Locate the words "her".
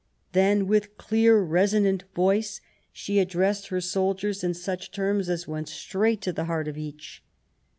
3.67-3.79